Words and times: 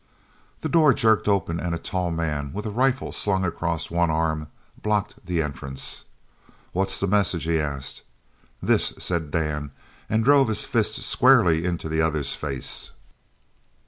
The 0.61 0.67
door 0.67 0.95
jerked 0.95 1.27
open 1.27 1.59
and 1.59 1.75
a 1.75 1.77
tall 1.77 2.09
man, 2.09 2.53
with 2.53 2.65
a 2.65 2.71
rifle 2.71 3.11
slung 3.11 3.45
across 3.45 3.91
one 3.91 4.09
arm, 4.09 4.47
blocked 4.81 5.23
the 5.23 5.43
entrance. 5.43 6.05
"What's 6.71 6.99
the 6.99 7.05
message?" 7.05 7.43
he 7.43 7.59
asked. 7.59 8.01
"This!" 8.63 8.93
said 8.97 9.29
Dan, 9.29 9.69
and 10.09 10.23
drove 10.23 10.47
his 10.47 10.63
fist 10.63 10.95
squarely 11.03 11.63
into 11.65 11.87
the 11.87 12.01
other's 12.01 12.33
face. 12.33 12.89